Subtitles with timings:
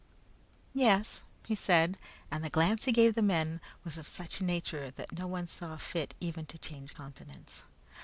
[0.73, 1.95] "Yes," he said,
[2.31, 5.45] and the glance he gave the men was of such a nature that no one
[5.45, 7.61] saw fit even to change countenance.